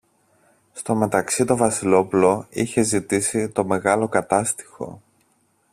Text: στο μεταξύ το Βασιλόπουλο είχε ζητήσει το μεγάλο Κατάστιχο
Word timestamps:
στο 0.73 0.95
μεταξύ 0.95 1.45
το 1.45 1.57
Βασιλόπουλο 1.57 2.45
είχε 2.49 2.81
ζητήσει 2.81 3.49
το 3.49 3.65
μεγάλο 3.65 4.07
Κατάστιχο 4.07 5.01